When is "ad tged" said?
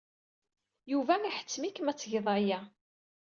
1.91-2.27